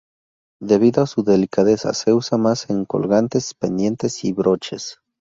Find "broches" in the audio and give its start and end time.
4.33-4.97